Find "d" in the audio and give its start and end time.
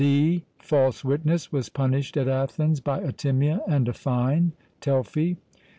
0.01-0.43